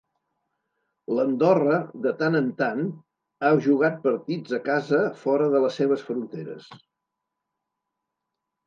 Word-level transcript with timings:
L'Andorra, 1.17 1.75
de 2.05 2.13
tant 2.21 2.39
en 2.41 2.49
tant 2.63 2.81
ha 3.49 3.53
jugat 3.69 4.01
partits 4.09 4.59
a 4.61 4.61
casa 4.71 5.03
fora 5.27 5.53
de 5.57 5.63
les 5.67 5.81
seves 5.83 6.09
fronteres. 6.11 6.75